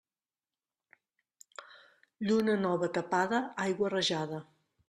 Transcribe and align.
Lluna 2.29 2.57
nova 2.65 2.93
tapada, 2.97 3.43
aigua 3.67 3.97
rajada. 3.99 4.45